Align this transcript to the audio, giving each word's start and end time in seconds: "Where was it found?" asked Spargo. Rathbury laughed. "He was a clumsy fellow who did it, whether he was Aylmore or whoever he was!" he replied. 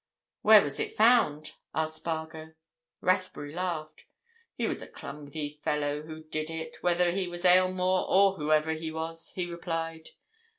"Where 0.41 0.63
was 0.63 0.79
it 0.79 0.93
found?" 0.93 1.53
asked 1.75 1.97
Spargo. 1.97 2.55
Rathbury 3.01 3.53
laughed. 3.53 4.05
"He 4.55 4.65
was 4.65 4.81
a 4.81 4.87
clumsy 4.87 5.59
fellow 5.63 6.01
who 6.01 6.23
did 6.23 6.49
it, 6.49 6.77
whether 6.81 7.11
he 7.11 7.27
was 7.27 7.45
Aylmore 7.45 8.07
or 8.09 8.33
whoever 8.33 8.71
he 8.71 8.89
was!" 8.91 9.33
he 9.35 9.45
replied. 9.45 10.09